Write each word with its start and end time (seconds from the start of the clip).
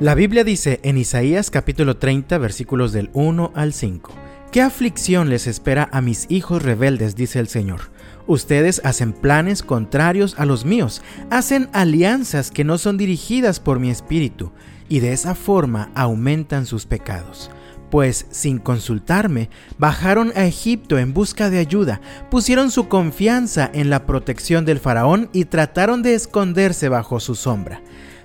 La 0.00 0.16
Biblia 0.16 0.42
dice 0.42 0.80
en 0.82 0.98
Isaías 0.98 1.52
capítulo 1.52 1.96
30 1.96 2.36
versículos 2.38 2.92
del 2.92 3.10
1 3.12 3.52
al 3.54 3.72
5, 3.72 4.12
¿Qué 4.50 4.60
aflicción 4.60 5.30
les 5.30 5.46
espera 5.46 5.88
a 5.92 6.00
mis 6.00 6.26
hijos 6.30 6.64
rebeldes? 6.64 7.14
dice 7.14 7.38
el 7.38 7.46
Señor. 7.46 7.92
Ustedes 8.26 8.80
hacen 8.84 9.12
planes 9.12 9.62
contrarios 9.62 10.34
a 10.36 10.46
los 10.46 10.64
míos, 10.64 11.00
hacen 11.30 11.68
alianzas 11.72 12.50
que 12.50 12.64
no 12.64 12.76
son 12.76 12.96
dirigidas 12.96 13.60
por 13.60 13.78
mi 13.78 13.88
espíritu, 13.88 14.50
y 14.88 14.98
de 14.98 15.12
esa 15.12 15.36
forma 15.36 15.92
aumentan 15.94 16.66
sus 16.66 16.86
pecados 16.86 17.50
pues 17.94 18.26
sin 18.30 18.58
consultarme, 18.58 19.50
bajaron 19.78 20.32
a 20.34 20.46
Egipto 20.46 20.98
en 20.98 21.14
busca 21.14 21.48
de 21.48 21.60
ayuda, 21.60 22.00
pusieron 22.28 22.72
su 22.72 22.88
confianza 22.88 23.70
en 23.72 23.88
la 23.88 24.04
protección 24.04 24.64
del 24.64 24.80
faraón 24.80 25.30
y 25.32 25.44
trataron 25.44 26.02
de 26.02 26.14
esconderse 26.14 26.88
bajo 26.88 27.20
su 27.20 27.36
sombra. 27.36 27.82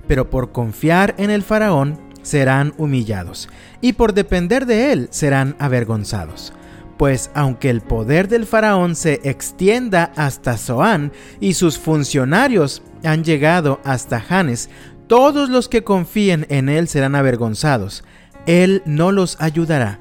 Pero 0.09 0.29
por 0.29 0.51
confiar 0.51 1.15
en 1.17 1.29
el 1.29 1.41
faraón 1.41 1.97
serán 2.21 2.73
humillados, 2.77 3.47
y 3.79 3.93
por 3.93 4.13
depender 4.13 4.65
de 4.65 4.91
él 4.91 5.07
serán 5.09 5.55
avergonzados. 5.57 6.51
Pues 6.97 7.31
aunque 7.33 7.69
el 7.69 7.79
poder 7.79 8.27
del 8.27 8.45
faraón 8.45 8.97
se 8.97 9.21
extienda 9.23 10.11
hasta 10.17 10.57
Zoán 10.57 11.13
y 11.39 11.53
sus 11.53 11.79
funcionarios 11.79 12.81
han 13.05 13.23
llegado 13.23 13.79
hasta 13.85 14.19
Janes, 14.19 14.69
todos 15.07 15.49
los 15.49 15.69
que 15.69 15.85
confíen 15.85 16.45
en 16.49 16.67
él 16.67 16.89
serán 16.89 17.15
avergonzados 17.15 18.03
él 18.49 18.81
no 18.85 19.11
los 19.11 19.39
ayudará, 19.39 19.99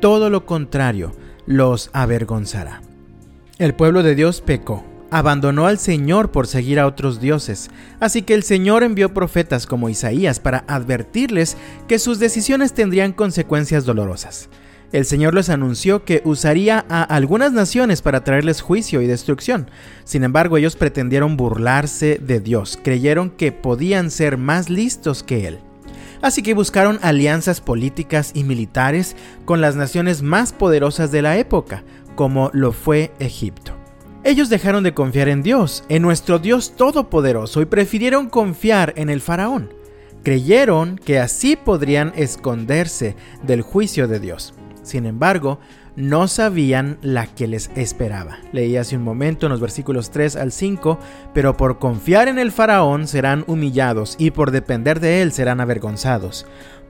todo 0.00 0.28
lo 0.28 0.46
contrario, 0.46 1.12
los 1.46 1.90
avergonzará. 1.92 2.82
El 3.58 3.74
pueblo 3.74 4.02
de 4.02 4.16
Dios 4.16 4.40
pecó, 4.40 4.84
abandonó 5.10 5.66
al 5.66 5.78
Señor 5.78 6.30
por 6.30 6.46
seguir 6.46 6.80
a 6.80 6.86
otros 6.86 7.20
dioses, 7.20 7.70
así 8.00 8.22
que 8.22 8.34
el 8.34 8.42
Señor 8.42 8.82
envió 8.82 9.14
profetas 9.14 9.66
como 9.66 9.88
Isaías 9.88 10.40
para 10.40 10.64
advertirles 10.68 11.56
que 11.88 11.98
sus 11.98 12.18
decisiones 12.18 12.72
tendrían 12.72 13.12
consecuencias 13.12 13.84
dolorosas. 13.84 14.48
El 14.92 15.04
Señor 15.04 15.34
les 15.34 15.48
anunció 15.48 16.04
que 16.04 16.22
usaría 16.24 16.84
a 16.88 17.02
algunas 17.02 17.52
naciones 17.52 18.00
para 18.00 18.22
traerles 18.22 18.60
juicio 18.60 19.00
y 19.02 19.06
destrucción. 19.06 19.68
Sin 20.04 20.22
embargo, 20.22 20.56
ellos 20.56 20.76
pretendieron 20.76 21.36
burlarse 21.36 22.20
de 22.22 22.38
Dios, 22.38 22.78
creyeron 22.82 23.30
que 23.30 23.50
podían 23.50 24.10
ser 24.10 24.38
más 24.38 24.70
listos 24.70 25.22
que 25.22 25.48
Él 25.48 25.58
así 26.24 26.42
que 26.42 26.54
buscaron 26.54 26.98
alianzas 27.02 27.60
políticas 27.60 28.30
y 28.34 28.44
militares 28.44 29.14
con 29.44 29.60
las 29.60 29.76
naciones 29.76 30.22
más 30.22 30.54
poderosas 30.54 31.12
de 31.12 31.20
la 31.20 31.36
época, 31.36 31.84
como 32.16 32.50
lo 32.54 32.72
fue 32.72 33.12
Egipto. 33.18 33.83
Ellos 34.24 34.48
dejaron 34.48 34.82
de 34.82 34.94
confiar 34.94 35.28
en 35.28 35.42
Dios, 35.42 35.84
en 35.90 36.00
nuestro 36.00 36.38
Dios 36.38 36.76
todopoderoso, 36.76 37.60
y 37.60 37.66
prefirieron 37.66 38.30
confiar 38.30 38.94
en 38.96 39.10
el 39.10 39.20
faraón. 39.20 39.74
Creyeron 40.22 40.96
que 40.96 41.18
así 41.18 41.56
podrían 41.56 42.14
esconderse 42.16 43.16
del 43.42 43.60
juicio 43.60 44.08
de 44.08 44.20
Dios. 44.20 44.54
Sin 44.82 45.04
embargo, 45.04 45.58
no 45.94 46.26
sabían 46.26 46.96
la 47.02 47.26
que 47.26 47.46
les 47.46 47.70
esperaba. 47.76 48.38
Leí 48.52 48.78
hace 48.78 48.96
un 48.96 49.02
momento 49.02 49.44
en 49.44 49.52
los 49.52 49.60
versículos 49.60 50.10
3 50.10 50.36
al 50.36 50.52
5, 50.52 50.98
pero 51.34 51.58
por 51.58 51.78
confiar 51.78 52.28
en 52.28 52.38
el 52.38 52.50
faraón 52.50 53.06
serán 53.06 53.44
humillados 53.46 54.16
y 54.18 54.30
por 54.30 54.52
depender 54.52 55.00
de 55.00 55.20
él 55.20 55.32
serán 55.32 55.60
avergonzados. 55.60 56.46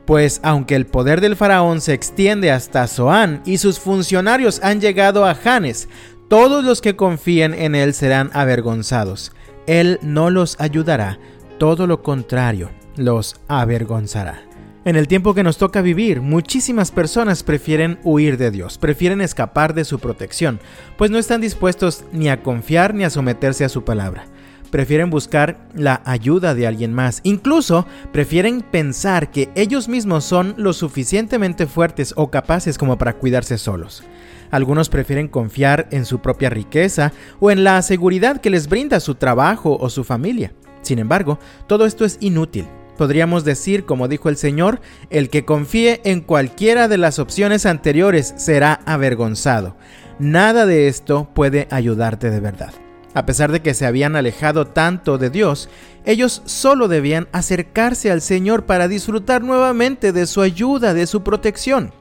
Pues 0.07 0.41
aunque 0.43 0.77
el 0.77 0.87
poder 0.87 1.23
del 1.23 1.35
faraón 1.35 1.81
se 1.81 1.95
extiende 1.95 2.53
hasta 2.53 2.87
Zoán 2.87 3.43
y 3.47 3.57
sus 3.57 3.81
funcionarios 3.81 4.61
han 4.63 4.81
llegado 4.81 5.25
a 5.25 5.35
Janes, 5.35 5.89
todos 6.29 6.65
los 6.65 6.81
que 6.81 6.97
confíen 6.97 7.55
en 7.55 7.75
él 7.75 7.95
serán 7.95 8.31
avergonzados. 8.33 9.33
Él 9.67 9.99
no 10.03 10.31
los 10.31 10.61
ayudará, 10.61 11.19
todo 11.59 11.87
lo 11.87 12.03
contrario, 12.03 12.71
los 12.97 13.37
avergonzará. 13.49 14.43
En 14.85 14.97
el 14.97 15.09
tiempo 15.09 15.33
que 15.33 15.43
nos 15.43 15.57
toca 15.57 15.81
vivir, 15.81 16.21
muchísimas 16.21 16.91
personas 16.91 17.43
prefieren 17.43 17.99
huir 18.03 18.37
de 18.37 18.51
Dios, 18.51 18.77
prefieren 18.77 19.23
escapar 19.23 19.73
de 19.73 19.87
su 19.87 19.99
protección, 19.99 20.61
pues 20.99 21.11
no 21.11 21.19
están 21.19 21.41
dispuestos 21.41 22.05
ni 22.13 22.29
a 22.29 22.43
confiar 22.43 22.95
ni 22.95 23.05
a 23.05 23.11
someterse 23.11 23.65
a 23.65 23.71
su 23.71 23.85
palabra. 23.85 24.27
Prefieren 24.75 25.09
buscar 25.09 25.69
la 25.73 26.03
ayuda 26.05 26.53
de 26.53 26.67
alguien 26.67 26.93
más, 26.93 27.21
incluso 27.23 27.87
prefieren 28.11 28.61
pensar 28.61 29.31
que 29.31 29.49
ellos 29.55 29.87
mismos 29.87 30.25
son 30.25 30.53
lo 30.57 30.73
suficientemente 30.73 31.69
fuertes 31.69 32.13
o 32.17 32.33
capaces 32.33 32.77
como 32.77 32.99
para 32.99 33.13
cuidarse 33.13 33.57
solos. 33.57 34.03
Algunos 34.51 34.89
prefieren 34.89 35.29
confiar 35.29 35.87
en 35.93 36.05
su 36.05 36.19
propia 36.19 36.51
riqueza 36.51 37.13
o 37.39 37.53
en 37.53 37.63
la 37.63 37.81
seguridad 37.83 38.41
que 38.41 38.51
les 38.51 38.67
brinda 38.67 38.99
su 38.99 39.15
trabajo 39.15 39.79
o 39.81 39.89
su 39.91 40.03
familia. 40.03 40.53
Sin 40.83 40.99
embargo, 40.99 41.39
todo 41.69 41.87
esto 41.87 42.05
es 42.05 42.19
inútil 42.19 42.67
Podríamos 42.99 43.45
decir, 43.45 43.85
como 43.85 44.09
dijo 44.09 44.29
el 44.29 44.37
Señor, 44.37 44.81
el 45.09 45.31
que 45.31 45.45
confíe 45.45 46.01
en 46.03 46.21
cualquiera 46.21 46.89
de 46.89 46.99
las 46.99 47.21
opciones 47.21 47.65
anteriores 47.65 48.35
será 48.39 48.81
avergonzado. 48.87 49.77
Nada 50.19 50.67
de 50.67 50.89
esto 50.89 51.29
puede 51.33 51.69
ayudarte 51.71 52.31
de 52.31 52.41
verdad. 52.41 52.84
A 53.15 53.27
pesar 53.27 53.53
de 53.53 53.63
que 53.63 53.75
se 53.75 53.87
habían 53.87 54.17
alejado 54.17 54.67
tanto 54.67 55.19
de 55.19 55.31
Dios, 55.31 55.69
ellos 56.05 56.43
solo 56.45 56.89
debían 56.89 57.29
acercarse 57.33 58.11
al 58.11 58.21
Señor 58.21 58.67
para 58.67 58.89
disfrutar 58.89 59.43
nuevamente 59.43 60.13
de 60.13 60.27
su 60.27 60.43
ayuda, 60.43 60.93
de 60.93 61.07
su 61.07 61.23
protección. 61.23 61.93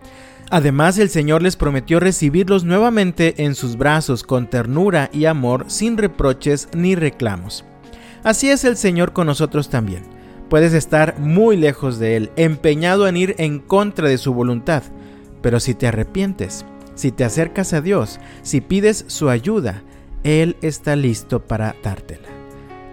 Además, 0.49 0.97
el 0.97 1.09
Señor 1.09 1.41
les 1.41 1.55
prometió 1.55 1.99
recibirlos 1.99 2.63
nuevamente 2.63 3.43
en 3.43 3.55
sus 3.55 3.77
brazos 3.77 4.23
con 4.23 4.49
ternura 4.49 5.09
y 5.13 5.25
amor, 5.25 5.65
sin 5.67 5.97
reproches 5.97 6.67
ni 6.73 6.95
reclamos. 6.95 7.63
Así 8.23 8.49
es 8.49 8.63
el 8.63 8.75
Señor 8.75 9.13
con 9.13 9.27
nosotros 9.27 9.69
también. 9.69 10.03
Puedes 10.49 10.73
estar 10.73 11.17
muy 11.19 11.57
lejos 11.57 11.99
de 11.99 12.15
Él, 12.15 12.31
empeñado 12.35 13.07
en 13.07 13.17
ir 13.17 13.35
en 13.37 13.59
contra 13.59 14.07
de 14.07 14.17
su 14.17 14.33
voluntad, 14.33 14.83
pero 15.41 15.59
si 15.59 15.73
te 15.73 15.87
arrepientes, 15.87 16.65
si 16.95 17.11
te 17.11 17.23
acercas 17.23 17.73
a 17.73 17.81
Dios, 17.81 18.19
si 18.43 18.61
pides 18.61 19.05
su 19.07 19.29
ayuda, 19.29 19.81
Él 20.23 20.55
está 20.61 20.95
listo 20.95 21.45
para 21.45 21.75
dártela. 21.83 22.29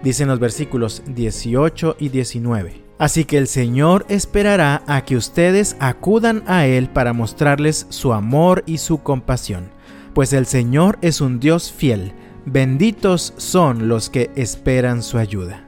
Dicen 0.03 0.27
los 0.27 0.39
versículos 0.39 1.03
18 1.07 1.97
y 1.99 2.09
19. 2.09 2.81
Así 2.97 3.25
que 3.25 3.37
el 3.37 3.47
Señor 3.47 4.05
esperará 4.09 4.83
a 4.85 5.05
que 5.05 5.15
ustedes 5.15 5.75
acudan 5.79 6.43
a 6.45 6.67
Él 6.67 6.89
para 6.89 7.13
mostrarles 7.13 7.87
su 7.89 8.13
amor 8.13 8.63
y 8.67 8.77
su 8.77 9.01
compasión, 9.01 9.69
pues 10.13 10.33
el 10.33 10.45
Señor 10.45 10.99
es 11.01 11.19
un 11.19 11.39
Dios 11.39 11.71
fiel, 11.71 12.13
benditos 12.45 13.33
son 13.37 13.87
los 13.87 14.09
que 14.09 14.29
esperan 14.35 15.01
su 15.01 15.17
ayuda. 15.17 15.65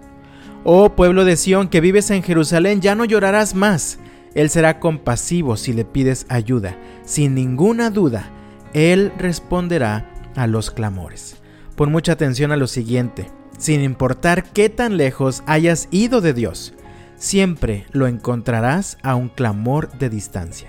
Oh 0.64 0.90
pueblo 0.96 1.26
de 1.26 1.36
Sión 1.36 1.70
que 1.70 1.82
vives 1.82 2.12
en 2.12 2.24
Jerusalén, 2.24 2.82
ya 2.82 2.94
no 2.96 3.04
llorarás 3.04 3.56
más. 3.56 4.00
Él 4.36 4.50
será 4.50 4.80
compasivo 4.80 5.58
si 5.58 5.74
le 5.74 5.86
pides 5.86 6.26
ayuda. 6.30 6.78
Sin 7.04 7.36
ninguna 7.36 7.90
duda, 7.90 8.30
Él 8.74 9.12
responderá 9.18 10.10
a 10.36 10.48
los 10.48 10.72
clamores. 10.72 11.43
Pon 11.76 11.92
mucha 11.92 12.12
atención 12.12 12.52
a 12.52 12.58
lo 12.58 12.68
siguiente. 12.68 13.30
Sin 13.58 13.82
importar 13.82 14.44
qué 14.52 14.70
tan 14.70 14.98
lejos 14.98 15.44
hayas 15.46 15.88
ido 15.92 16.22
de 16.22 16.34
Dios, 16.34 16.74
siempre 17.16 17.86
lo 17.92 18.08
encontrarás 18.08 18.98
a 19.02 19.16
un 19.16 19.30
clamor 19.30 19.92
de 19.98 20.10
distancia. 20.10 20.68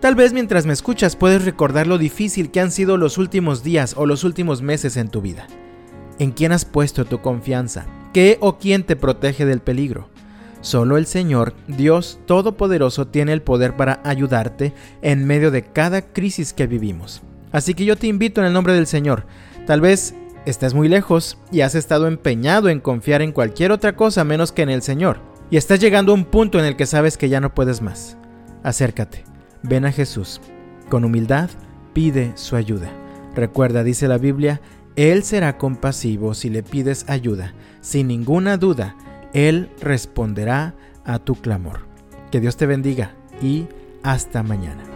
Tal 0.00 0.14
vez 0.14 0.32
mientras 0.32 0.66
me 0.66 0.72
escuchas 0.72 1.16
puedes 1.16 1.44
recordar 1.44 1.86
lo 1.86 1.98
difícil 1.98 2.50
que 2.50 2.60
han 2.60 2.70
sido 2.70 2.96
los 2.96 3.18
últimos 3.18 3.62
días 3.62 3.94
o 3.96 4.06
los 4.06 4.24
últimos 4.24 4.62
meses 4.62 4.96
en 4.96 5.08
tu 5.08 5.20
vida. 5.20 5.46
¿En 6.18 6.32
quién 6.32 6.52
has 6.52 6.64
puesto 6.64 7.04
tu 7.04 7.20
confianza? 7.20 7.86
¿Qué 8.12 8.38
o 8.40 8.58
quién 8.58 8.84
te 8.84 8.96
protege 8.96 9.44
del 9.46 9.60
peligro? 9.60 10.08
Solo 10.60 10.96
el 10.96 11.06
Señor, 11.06 11.54
Dios 11.66 12.20
Todopoderoso, 12.26 13.06
tiene 13.06 13.32
el 13.32 13.42
poder 13.42 13.76
para 13.76 14.00
ayudarte 14.04 14.74
en 15.00 15.26
medio 15.26 15.50
de 15.50 15.64
cada 15.64 16.02
crisis 16.02 16.52
que 16.52 16.66
vivimos. 16.66 17.22
Así 17.52 17.74
que 17.74 17.84
yo 17.84 17.96
te 17.96 18.06
invito 18.06 18.40
en 18.40 18.46
el 18.46 18.52
nombre 18.52 18.74
del 18.74 18.86
Señor. 18.86 19.24
Tal 19.70 19.80
vez 19.80 20.16
estés 20.46 20.74
muy 20.74 20.88
lejos 20.88 21.38
y 21.52 21.60
has 21.60 21.76
estado 21.76 22.08
empeñado 22.08 22.70
en 22.70 22.80
confiar 22.80 23.22
en 23.22 23.30
cualquier 23.30 23.70
otra 23.70 23.94
cosa 23.94 24.24
menos 24.24 24.50
que 24.50 24.62
en 24.62 24.68
el 24.68 24.82
Señor. 24.82 25.20
Y 25.48 25.58
estás 25.58 25.78
llegando 25.78 26.10
a 26.10 26.16
un 26.16 26.24
punto 26.24 26.58
en 26.58 26.64
el 26.64 26.74
que 26.74 26.86
sabes 26.86 27.16
que 27.16 27.28
ya 27.28 27.40
no 27.40 27.54
puedes 27.54 27.80
más. 27.80 28.16
Acércate, 28.64 29.22
ven 29.62 29.84
a 29.84 29.92
Jesús. 29.92 30.40
Con 30.88 31.04
humildad, 31.04 31.50
pide 31.92 32.32
su 32.34 32.56
ayuda. 32.56 32.90
Recuerda, 33.36 33.84
dice 33.84 34.08
la 34.08 34.18
Biblia, 34.18 34.60
él 34.96 35.22
será 35.22 35.56
compasivo 35.56 36.34
si 36.34 36.50
le 36.50 36.64
pides 36.64 37.08
ayuda. 37.08 37.54
Sin 37.80 38.08
ninguna 38.08 38.56
duda, 38.56 38.96
Él 39.34 39.70
responderá 39.80 40.74
a 41.04 41.20
tu 41.20 41.36
clamor. 41.36 41.86
Que 42.32 42.40
Dios 42.40 42.56
te 42.56 42.66
bendiga 42.66 43.14
y 43.40 43.68
hasta 44.02 44.42
mañana. 44.42 44.89